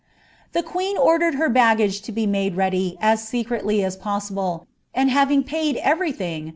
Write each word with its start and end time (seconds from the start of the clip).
"The 0.53 0.63
queen 0.63 0.97
ordered 0.97 1.35
her 1.35 1.47
baggage 1.47 2.01
to 2.01 2.11
be 2.11 2.25
made 2.25 2.55
ready 2.55 2.97
as 2.99 3.21
aecretlv 3.23 3.85
as 3.85 3.95
pos* 3.95 4.31
■ible, 4.31 4.65
and 4.95 5.11
having 5.11 5.43
paid 5.43 5.77
everytMng. 5.77 6.49